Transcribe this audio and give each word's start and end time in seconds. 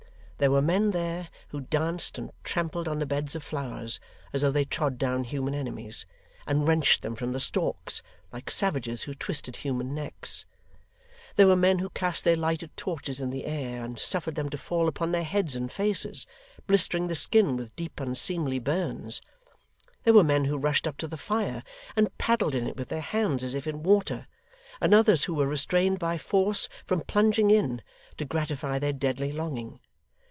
There 0.41 0.49
were 0.49 0.63
men 0.63 0.89
there, 0.89 1.29
who 1.49 1.61
danced 1.61 2.17
and 2.17 2.31
trampled 2.43 2.87
on 2.87 2.97
the 2.97 3.05
beds 3.05 3.35
of 3.35 3.43
flowers 3.43 3.99
as 4.33 4.41
though 4.41 4.49
they 4.49 4.65
trod 4.65 4.97
down 4.97 5.23
human 5.23 5.53
enemies, 5.53 6.07
and 6.47 6.67
wrenched 6.67 7.03
them 7.03 7.13
from 7.13 7.31
the 7.31 7.39
stalks, 7.39 8.01
like 8.33 8.49
savages 8.49 9.03
who 9.03 9.13
twisted 9.13 9.57
human 9.57 9.93
necks. 9.93 10.45
There 11.35 11.45
were 11.45 11.55
men 11.55 11.77
who 11.77 11.91
cast 11.91 12.23
their 12.23 12.35
lighted 12.35 12.75
torches 12.75 13.21
in 13.21 13.29
the 13.29 13.45
air, 13.45 13.83
and 13.83 13.99
suffered 13.99 14.33
them 14.33 14.49
to 14.49 14.57
fall 14.57 14.87
upon 14.87 15.11
their 15.11 15.21
heads 15.21 15.55
and 15.55 15.71
faces, 15.71 16.25
blistering 16.65 17.05
the 17.07 17.13
skin 17.13 17.55
with 17.55 17.75
deep 17.75 17.99
unseemly 17.99 18.57
burns. 18.57 19.21
There 20.05 20.13
were 20.15 20.23
men 20.23 20.45
who 20.45 20.57
rushed 20.57 20.87
up 20.87 20.97
to 20.97 21.07
the 21.07 21.17
fire, 21.17 21.61
and 21.95 22.17
paddled 22.17 22.55
in 22.55 22.65
it 22.65 22.77
with 22.77 22.89
their 22.89 23.01
hands 23.01 23.43
as 23.43 23.53
if 23.53 23.67
in 23.67 23.83
water; 23.83 24.25
and 24.81 24.91
others 24.91 25.25
who 25.25 25.35
were 25.35 25.45
restrained 25.45 25.99
by 25.99 26.17
force 26.17 26.67
from 26.87 27.01
plunging 27.01 27.51
in, 27.51 27.83
to 28.17 28.25
gratify 28.25 28.79
their 28.79 28.91
deadly 28.93 29.31
longing. 29.31 29.79